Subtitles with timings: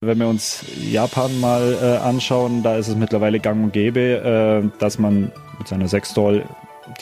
[0.00, 4.78] Wenn wir uns Japan mal äh, anschauen, da ist es mittlerweile gang und gäbe, äh,
[4.78, 6.44] dass man mit seiner Sexdoll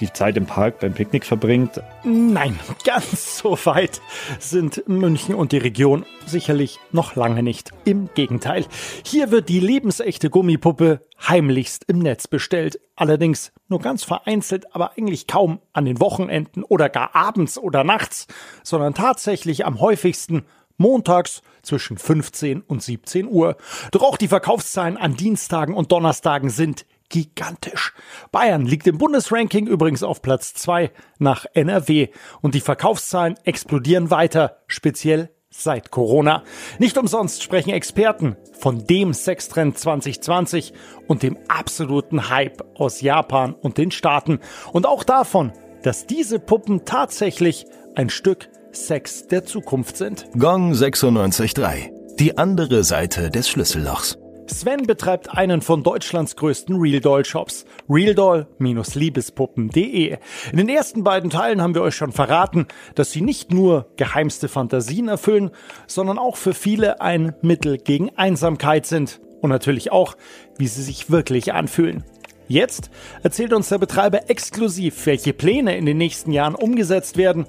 [0.01, 1.83] die Zeit im Park beim Picknick verbringt.
[2.05, 4.01] Nein, ganz so weit
[4.39, 7.71] sind München und die Region sicherlich noch lange nicht.
[7.85, 8.65] Im Gegenteil.
[9.05, 12.81] Hier wird die lebensechte Gummipuppe heimlichst im Netz bestellt.
[12.97, 18.27] Allerdings nur ganz vereinzelt, aber eigentlich kaum an den Wochenenden oder gar abends oder nachts,
[18.63, 20.47] sondern tatsächlich am häufigsten
[20.77, 23.57] montags zwischen 15 und 17 Uhr.
[23.91, 27.93] Doch auch die Verkaufszahlen an Dienstagen und Donnerstagen sind gigantisch.
[28.33, 32.09] Bayern liegt im Bundesranking übrigens auf Platz 2 nach NRW
[32.41, 36.43] und die Verkaufszahlen explodieren weiter, speziell seit Corona.
[36.79, 40.73] Nicht umsonst sprechen Experten von dem Sextrend 2020
[41.07, 44.41] und dem absoluten Hype aus Japan und den Staaten
[44.73, 45.53] und auch davon,
[45.83, 50.29] dass diese Puppen tatsächlich ein Stück Sex der Zukunft sind.
[50.39, 51.91] Gong 96.3.
[52.19, 54.19] Die andere Seite des Schlüssellochs.
[54.49, 57.65] Sven betreibt einen von Deutschlands größten Real Doll Shops.
[57.89, 60.19] realdoll-liebespuppen.de.
[60.53, 64.47] In den ersten beiden Teilen haben wir euch schon verraten, dass sie nicht nur geheimste
[64.49, 65.51] Fantasien erfüllen,
[65.87, 69.21] sondern auch für viele ein Mittel gegen Einsamkeit sind.
[69.41, 70.17] Und natürlich auch,
[70.59, 72.05] wie sie sich wirklich anfühlen.
[72.49, 72.91] Jetzt
[73.23, 77.47] erzählt uns der Betreiber exklusiv, welche Pläne in den nächsten Jahren umgesetzt werden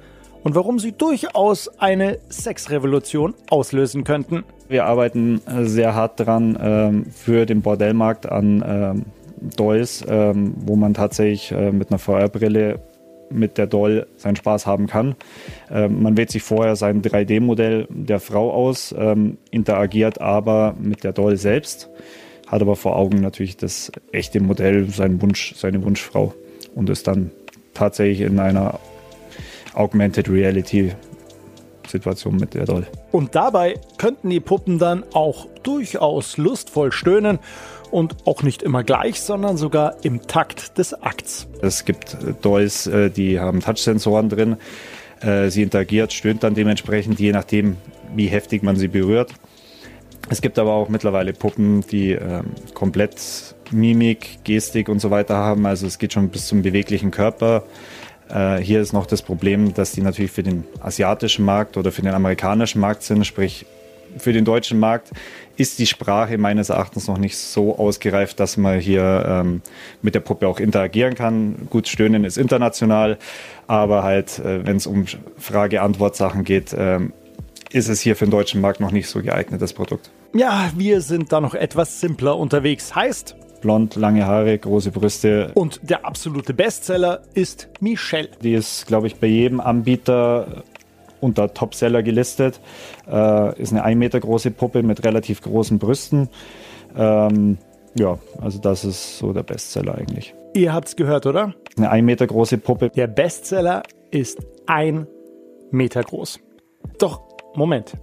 [0.47, 4.45] und warum sie durchaus eine Sexrevolution auslösen könnten.
[4.69, 9.05] Wir arbeiten äh, sehr hart dran ähm, für den Bordellmarkt an ähm,
[9.57, 12.79] Dolls, ähm, wo man tatsächlich äh, mit einer VR-Brille
[13.29, 15.17] mit der Doll seinen Spaß haben kann.
[15.69, 21.11] Ähm, man wählt sich vorher sein 3D-Modell der Frau aus, ähm, interagiert aber mit der
[21.11, 21.89] Doll selbst,
[22.47, 26.33] hat aber vor Augen natürlich das echte Modell, seinen Wunsch, seine Wunschfrau
[26.73, 27.31] und ist dann
[27.73, 28.79] tatsächlich in einer
[29.77, 30.93] Augmented Reality
[31.87, 32.85] Situation mit der Doll.
[33.11, 37.39] Und dabei könnten die Puppen dann auch durchaus lustvoll stöhnen
[37.91, 41.47] und auch nicht immer gleich, sondern sogar im Takt des Akts.
[41.61, 44.57] Es gibt äh, Dolls, äh, die haben Touchsensoren drin.
[45.21, 47.77] Äh, sie interagiert, stöhnt dann dementsprechend, je nachdem,
[48.15, 49.33] wie heftig man sie berührt.
[50.29, 53.15] Es gibt aber auch mittlerweile Puppen, die ähm, komplett
[53.71, 55.65] Mimik, Gestik und so weiter haben.
[55.65, 57.63] Also es geht schon bis zum beweglichen Körper.
[58.29, 62.01] Äh, hier ist noch das Problem, dass die natürlich für den asiatischen Markt oder für
[62.01, 63.65] den amerikanischen Markt sind, sprich
[64.17, 65.11] für den deutschen Markt
[65.57, 69.61] ist die Sprache meines Erachtens noch nicht so ausgereift, dass man hier ähm,
[70.01, 71.67] mit der Puppe auch interagieren kann.
[71.69, 73.17] Gut, Stöhnen ist international,
[73.65, 75.05] aber halt, äh, wenn es um
[75.37, 76.99] Frage-Antwort-Sachen geht, äh,
[77.71, 80.09] ist es hier für den deutschen Markt noch nicht so geeignet, das Produkt.
[80.33, 82.95] Ja, wir sind da noch etwas simpler unterwegs.
[82.95, 85.51] Heißt, blond, lange Haare, große Brüste.
[85.53, 88.29] Und der absolute Bestseller ist Michelle.
[88.41, 90.63] Die ist, glaube ich, bei jedem Anbieter
[91.19, 92.59] unter Topseller gelistet.
[93.09, 96.29] Äh, ist eine 1 Meter große Puppe mit relativ großen Brüsten.
[96.95, 97.57] Ähm,
[97.95, 100.35] ja, also das ist so der Bestseller eigentlich.
[100.53, 101.53] Ihr habt's gehört, oder?
[101.77, 102.89] Eine 1 Meter große Puppe.
[102.89, 105.07] Der Bestseller ist ein
[105.71, 106.39] Meter groß.
[106.99, 107.21] Doch,
[107.55, 107.97] Moment.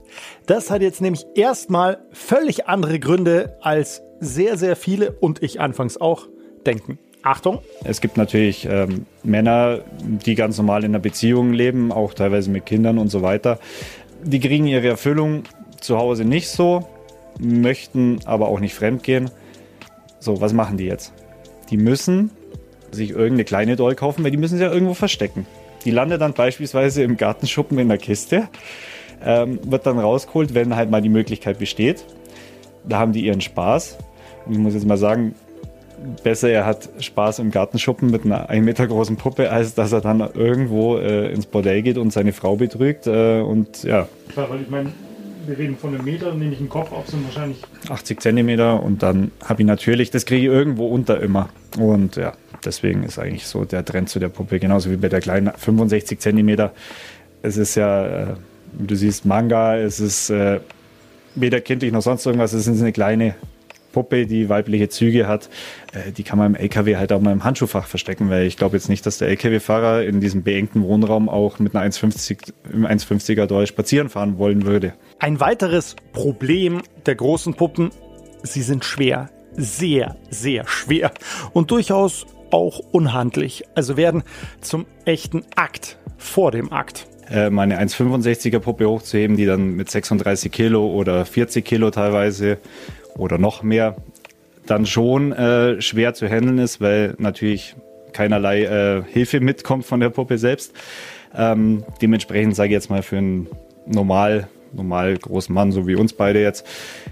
[0.46, 5.96] Das hat jetzt nämlich erstmal völlig andere Gründe als sehr, sehr viele und ich anfangs
[6.00, 6.28] auch
[6.66, 6.98] denken.
[7.22, 7.60] Achtung.
[7.84, 12.66] Es gibt natürlich ähm, Männer, die ganz normal in einer Beziehung leben, auch teilweise mit
[12.66, 13.58] Kindern und so weiter.
[14.22, 15.44] Die kriegen ihre Erfüllung
[15.80, 16.86] zu Hause nicht so,
[17.38, 19.30] möchten aber auch nicht fremdgehen.
[20.20, 21.12] So, was machen die jetzt?
[21.70, 22.30] Die müssen
[22.90, 25.46] sich irgendeine kleine Doll kaufen, weil die müssen sie ja irgendwo verstecken.
[25.84, 28.48] Die landet dann beispielsweise im Gartenschuppen in der Kiste,
[29.24, 32.04] ähm, wird dann rausgeholt, wenn halt mal die Möglichkeit besteht.
[32.88, 33.98] Da haben die ihren Spaß
[34.50, 35.34] ich muss jetzt mal sagen,
[36.22, 40.00] besser er hat Spaß im Gartenschuppen mit einer 1 Meter großen Puppe, als dass er
[40.00, 43.06] dann irgendwo äh, ins Bordell geht und seine Frau betrügt.
[43.06, 44.08] Äh, und ja.
[44.32, 44.92] Klar, weil ich meine,
[45.46, 49.02] wir reden von einem Meter, nehme ich einen Kopf auf, sind wahrscheinlich 80 Zentimeter und
[49.02, 51.48] dann habe ich natürlich, das kriege ich irgendwo unter immer.
[51.78, 52.32] Und ja,
[52.64, 56.18] deswegen ist eigentlich so der Trend zu der Puppe, genauso wie bei der kleinen 65
[56.18, 56.72] Zentimeter.
[57.42, 58.26] Es ist ja, äh,
[58.78, 60.60] du siehst Manga, es ist äh,
[61.34, 63.34] weder kindlich noch sonst irgendwas, es ist eine kleine
[63.94, 65.48] Puppe, die weibliche Züge hat,
[65.92, 68.76] äh, die kann man im LKW halt auch mal im Handschuhfach verstecken, weil ich glaube
[68.76, 73.46] jetzt nicht, dass der LKW-Fahrer in diesem beengten Wohnraum auch mit einer 1,50, im 1,50er
[73.46, 74.94] Dollar spazieren fahren wollen würde.
[75.20, 77.90] Ein weiteres Problem der großen Puppen,
[78.42, 79.30] sie sind schwer.
[79.56, 81.12] Sehr, sehr schwer.
[81.52, 83.62] Und durchaus auch unhandlich.
[83.76, 84.24] Also werden
[84.60, 90.50] zum echten Akt vor dem Akt äh, meine 1,65er Puppe hochzuheben, die dann mit 36
[90.50, 92.58] Kilo oder 40 Kilo teilweise
[93.16, 93.96] oder noch mehr
[94.66, 97.76] dann schon äh, schwer zu handeln ist, weil natürlich
[98.12, 100.72] keinerlei äh, Hilfe mitkommt von der Puppe selbst.
[101.36, 103.48] Ähm, dementsprechend sage ich jetzt mal für einen
[103.86, 106.66] normal normal großen Mann, so wie uns beide jetzt,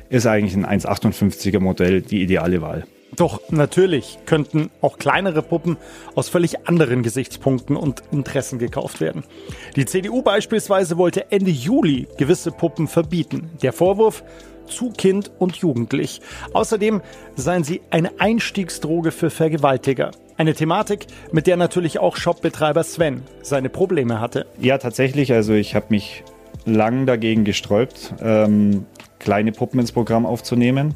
[0.09, 2.85] ist eigentlich ein 1,58er Modell die ideale Wahl.
[3.17, 5.77] Doch natürlich könnten auch kleinere Puppen
[6.15, 9.25] aus völlig anderen Gesichtspunkten und Interessen gekauft werden.
[9.77, 13.51] Die CDU beispielsweise wollte Ende Juli gewisse Puppen verbieten.
[13.63, 14.25] Der Vorwurf,
[14.67, 16.21] zu kind und jugendlich.
[16.55, 17.03] Außerdem
[17.35, 20.13] seien sie eine Einstiegsdroge für Vergewaltiger.
[20.37, 24.47] Eine Thematik, mit der natürlich auch Shopbetreiber Sven seine Probleme hatte.
[24.59, 25.33] Ja, tatsächlich.
[25.33, 26.25] Also ich habe mich
[26.65, 28.87] lang dagegen gesträubt, ähm,
[29.19, 30.95] kleine Puppen ins Programm aufzunehmen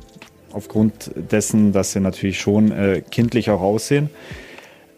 [0.56, 4.10] aufgrund dessen, dass sie natürlich schon äh, kindlich auch aussehen.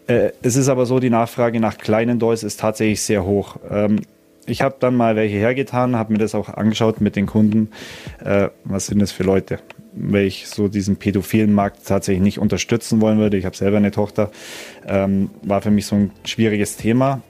[0.07, 3.57] Äh, es ist aber so, die Nachfrage nach kleinen Dolls ist tatsächlich sehr hoch.
[3.69, 4.01] Ähm,
[4.45, 7.69] ich habe dann mal welche hergetan, habe mir das auch angeschaut mit den Kunden.
[8.23, 9.59] Äh, was sind das für Leute?
[9.93, 13.37] Weil ich so diesen pädophilen Markt tatsächlich nicht unterstützen wollen würde.
[13.37, 14.31] Ich habe selber eine Tochter.
[14.87, 17.21] Ähm, war für mich so ein schwieriges Thema.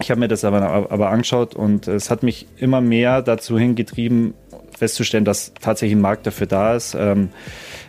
[0.00, 4.34] Ich habe mir das aber, aber angeschaut und es hat mich immer mehr dazu hingetrieben,
[4.76, 6.94] festzustellen, dass tatsächlich ein Markt dafür da ist.
[6.94, 7.30] Ähm,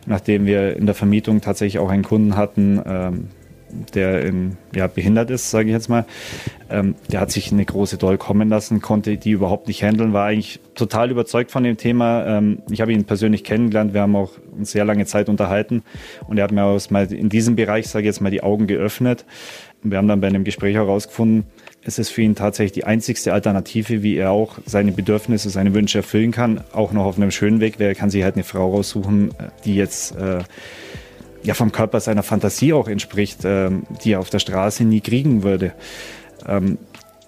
[0.05, 3.27] nachdem wir in der Vermietung tatsächlich auch einen Kunden hatten, ähm,
[3.69, 6.05] der in, ja, behindert ist, sage ich jetzt mal,
[6.69, 10.25] ähm, der hat sich eine große Doll kommen lassen, konnte die überhaupt nicht handeln, war
[10.25, 12.25] eigentlich total überzeugt von dem Thema.
[12.25, 15.83] Ähm, ich habe ihn persönlich kennengelernt, wir haben auch eine sehr lange Zeit unterhalten
[16.27, 18.67] und er hat mir aus mal in diesem Bereich, sage ich jetzt mal, die Augen
[18.67, 19.25] geöffnet.
[19.83, 21.45] Wir haben dann bei einem Gespräch herausgefunden,
[21.87, 25.99] es ist für ihn tatsächlich die einzigste Alternative, wie er auch seine Bedürfnisse, seine Wünsche
[25.99, 27.75] erfüllen kann, auch noch auf einem schönen Weg.
[27.77, 29.29] Wer kann sich halt eine Frau raussuchen,
[29.65, 30.39] die jetzt äh,
[31.45, 35.43] ja vom Körper seiner Fantasie auch entspricht, ähm, die er auf der Straße nie kriegen
[35.43, 35.73] würde.
[36.47, 36.77] Ähm,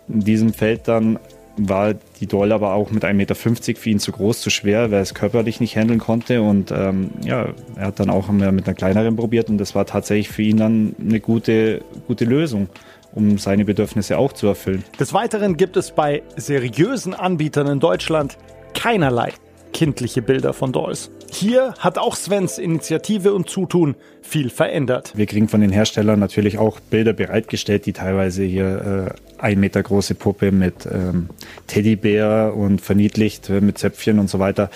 [0.09, 1.19] in diesem Feld dann
[1.57, 4.99] war die Doll aber auch mit 1,50 Meter für ihn zu groß, zu schwer, weil
[4.99, 6.41] er es körperlich nicht handeln konnte.
[6.41, 10.29] Und ähm, ja, er hat dann auch mit einer kleineren probiert und das war tatsächlich
[10.29, 12.69] für ihn dann eine gute, gute Lösung
[13.13, 14.83] um seine Bedürfnisse auch zu erfüllen.
[14.99, 18.37] Des Weiteren gibt es bei seriösen Anbietern in Deutschland
[18.75, 19.33] keinerlei
[19.73, 21.09] kindliche Bilder von Dolls.
[21.31, 25.13] Hier hat auch Svens Initiative und Zutun viel verändert.
[25.15, 29.83] Wir kriegen von den Herstellern natürlich auch Bilder bereitgestellt, die teilweise hier äh, ein Meter
[29.83, 31.29] große Puppe mit ähm,
[31.67, 34.69] Teddybär und verniedlicht äh, mit Zäpfchen und so weiter.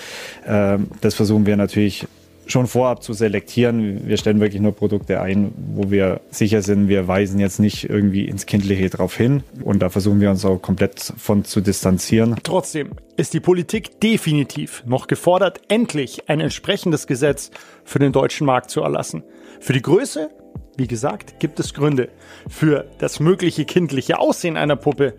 [0.46, 2.06] Ähm, das versuchen wir natürlich
[2.46, 4.06] schon vorab zu selektieren.
[4.06, 8.26] Wir stellen wirklich nur Produkte ein, wo wir sicher sind, wir weisen jetzt nicht irgendwie
[8.26, 9.42] ins Kindliche drauf hin.
[9.62, 12.36] Und da versuchen wir uns auch komplett von zu distanzieren.
[12.42, 17.50] Trotzdem ist die Politik definitiv noch gefordert, endlich ein entsprechendes Gesetz
[17.84, 19.22] für den deutschen Markt zu erlassen.
[19.60, 20.30] Für die Größe,
[20.76, 22.08] wie gesagt, gibt es Gründe.
[22.48, 25.14] Für das mögliche kindliche Aussehen einer Puppe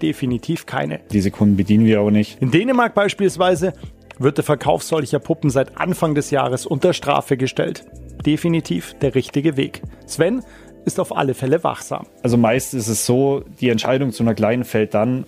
[0.00, 1.00] definitiv keine.
[1.10, 2.40] Diese Kunden bedienen wir auch nicht.
[2.40, 3.74] In Dänemark beispielsweise
[4.20, 7.84] wird der Verkauf solcher Puppen seit Anfang des Jahres unter Strafe gestellt.
[8.24, 9.82] Definitiv der richtige Weg.
[10.06, 10.42] Sven
[10.84, 12.06] ist auf alle Fälle wachsam.
[12.22, 15.24] Also meist ist es so, die Entscheidung zu einer kleinen fällt dann,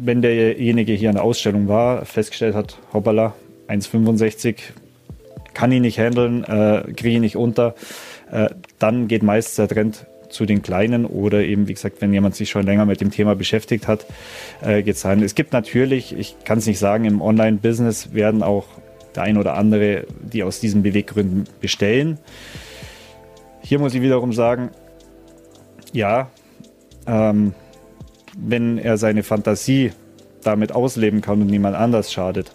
[0.00, 3.34] wenn derjenige hier an der Ausstellung war, festgestellt hat, hoppala,
[3.68, 4.56] 1,65
[5.54, 7.74] kann ich nicht handeln, äh, kriege ich nicht unter,
[8.30, 8.48] äh,
[8.78, 12.50] dann geht meist der Trend zu den Kleinen oder eben, wie gesagt, wenn jemand sich
[12.50, 14.06] schon länger mit dem Thema beschäftigt hat,
[14.62, 15.22] äh, geht es rein.
[15.22, 18.66] Es gibt natürlich, ich kann es nicht sagen, im Online-Business werden auch
[19.14, 22.18] der ein oder andere, die aus diesen Beweggründen bestellen.
[23.60, 24.70] Hier muss ich wiederum sagen,
[25.92, 26.30] ja,
[27.06, 27.54] ähm,
[28.38, 29.92] wenn er seine Fantasie
[30.42, 32.52] damit ausleben kann und niemand anders schadet,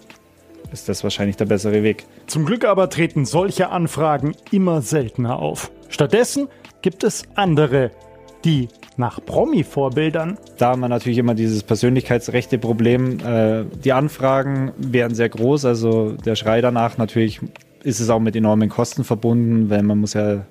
[0.72, 2.04] ist das wahrscheinlich der bessere Weg.
[2.26, 5.70] Zum Glück aber treten solche Anfragen immer seltener auf.
[5.88, 6.48] Stattdessen
[6.82, 7.90] gibt es andere,
[8.44, 10.38] die nach Promi-Vorbildern.
[10.58, 13.18] Da haben wir natürlich immer dieses Persönlichkeitsrechte-Problem.
[13.20, 17.40] Äh, die Anfragen wären sehr groß, also der Schrei danach natürlich
[17.82, 20.46] ist es auch mit enormen Kosten verbunden, weil man muss ja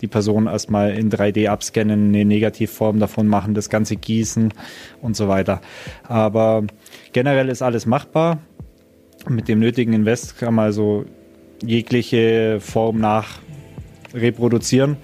[0.00, 4.52] die Person erstmal in 3D abscannen, eine Negativform davon machen, das Ganze gießen
[5.02, 5.60] und so weiter.
[6.04, 6.64] Aber
[7.12, 8.38] generell ist alles machbar.
[9.28, 11.04] Mit dem nötigen Invest kann man also
[11.62, 13.40] jegliche Form nach
[14.14, 14.96] reproduzieren.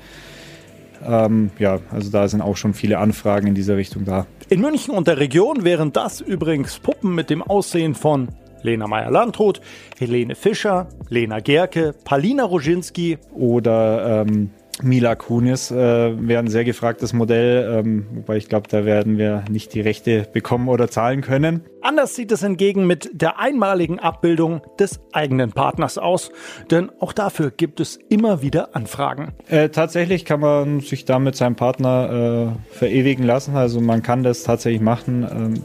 [1.06, 4.26] Ähm, ja, also da sind auch schon viele Anfragen in dieser Richtung da.
[4.48, 8.28] In München und der Region wären das übrigens Puppen mit dem Aussehen von
[8.62, 9.60] Lena Meyer-Landrut,
[9.98, 14.50] Helene Fischer, Lena Gerke, Palina Roginski oder ähm,
[14.82, 19.44] Mila Kunis äh, wäre ein sehr gefragtes Modell, ähm, wobei ich glaube, da werden wir
[19.48, 21.62] nicht die Rechte bekommen oder zahlen können.
[21.80, 26.30] Anders sieht es hingegen mit der einmaligen Abbildung des eigenen Partners aus,
[26.70, 29.34] denn auch dafür gibt es immer wieder Anfragen.
[29.48, 34.22] Äh, tatsächlich kann man sich da mit seinem Partner äh, verewigen lassen, also man kann
[34.22, 35.62] das tatsächlich machen, ähm,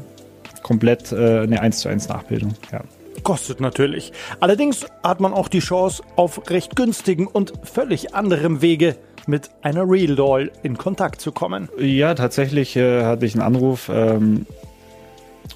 [0.62, 2.54] komplett äh, eine 1 zu 1 Nachbildung.
[2.72, 2.82] Ja.
[3.30, 4.12] Kostet natürlich.
[4.40, 8.96] Allerdings hat man auch die Chance, auf recht günstigen und völlig anderem Wege
[9.28, 11.70] mit einer Real Doll in Kontakt zu kommen.
[11.78, 13.88] Ja, tatsächlich äh, hatte ich einen Anruf.
[13.94, 14.48] Ähm,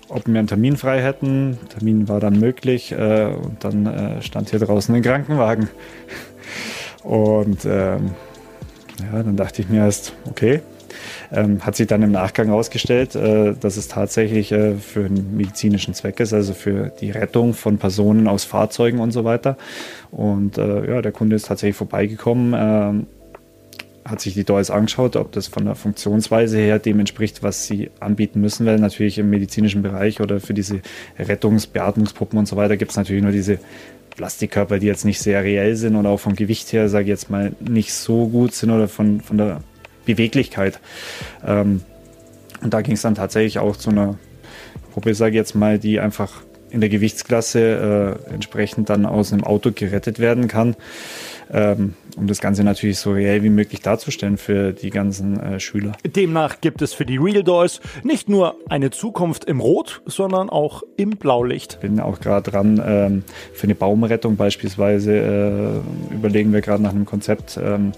[0.08, 1.58] ob wir einen Termin frei hätten.
[1.70, 5.68] Termin war dann möglich äh, und dann äh, stand hier draußen ein Krankenwagen.
[7.04, 8.12] Und ähm,
[9.00, 10.62] ja, dann dachte ich mir erst, okay.
[11.34, 15.96] Ähm, hat sich dann im Nachgang herausgestellt, äh, dass es tatsächlich äh, für einen medizinischen
[15.96, 19.58] Zweck ist, also für die Rettung von Personen aus Fahrzeugen und so weiter.
[20.12, 23.08] Und äh, ja, der Kunde ist tatsächlich vorbeigekommen, ähm,
[24.06, 27.90] hat sich die DOIs angeschaut, ob das von der Funktionsweise her dem entspricht, was sie
[28.00, 30.82] anbieten müssen, weil natürlich im medizinischen Bereich oder für diese
[31.18, 33.60] Rettungs-, Beatmungspuppen und so weiter gibt es natürlich nur diese
[34.16, 37.32] Plastikkörper, die jetzt nicht sehr reell sind oder auch vom Gewicht her, sage ich jetzt
[37.32, 39.62] mal, nicht so gut sind oder von, von der
[40.06, 40.80] Beweglichkeit.
[41.46, 41.82] Ähm,
[42.62, 44.18] und da ging es dann tatsächlich auch zu einer
[44.94, 49.44] Puppe, sage ich jetzt mal, die einfach in der Gewichtsklasse äh, entsprechend dann aus einem
[49.44, 50.76] Auto gerettet werden kann
[51.54, 55.94] ähm, um das Ganze natürlich so reell wie möglich darzustellen für die ganzen äh, Schüler.
[56.04, 60.84] Demnach gibt es für die Real Dolls nicht nur eine Zukunft im Rot, sondern auch
[60.98, 61.80] im Blaulicht.
[61.82, 65.14] Bin auch gerade dran, ähm, für eine Baumrettung beispielsweise
[66.12, 67.94] äh, überlegen wir gerade nach einem Konzept, ähm,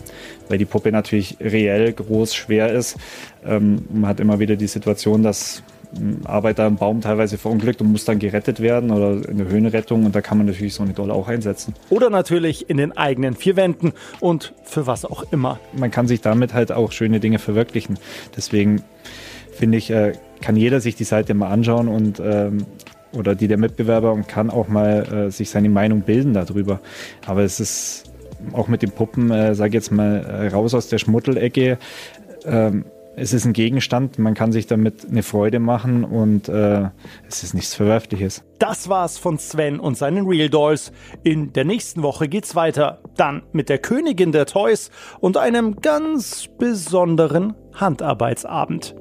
[0.50, 2.98] weil die Puppe natürlich reell groß, schwer ist.
[3.46, 5.64] Ähm, man hat immer wieder die Situation, dass
[6.26, 10.16] Arbeiter am Baum teilweise verunglückt und muss dann gerettet werden oder in der Höhenrettung und
[10.16, 11.74] da kann man natürlich so eine Dolle auch einsetzen.
[11.90, 15.60] Oder natürlich in den eigenen vier Wänden und für was auch immer.
[15.74, 17.98] Man kann sich damit halt auch schöne Dinge verwirklichen.
[18.36, 18.84] Deswegen
[19.52, 22.66] finde ich, äh, kann jeder sich die Seite mal anschauen und ähm,
[23.14, 26.82] oder die der Mitbewerber und kann auch mal äh, sich seine Meinung bilden darüber.
[27.26, 28.12] Aber es ist
[28.52, 31.78] auch mit den Puppen, äh, sage jetzt mal, äh, raus aus der Schmuddelecke.
[32.46, 32.86] Ähm,
[33.18, 36.90] es ist ein Gegenstand, man kann sich damit eine Freude machen und äh,
[37.28, 38.44] es ist nichts Verwerfliches.
[38.60, 40.92] Das war's von Sven und seinen Real Dolls.
[41.24, 43.00] In der nächsten Woche geht's weiter.
[43.16, 48.96] Dann mit der Königin der Toys und einem ganz besonderen Handarbeitsabend.